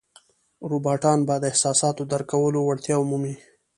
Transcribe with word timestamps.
روباټان 0.69 1.19
به 1.27 1.35
د 1.39 1.43
احساساتو 1.51 2.03
درک 2.11 2.27
کولو 2.33 2.59
وړتیا 2.63 2.95
ومومي. 2.99 3.35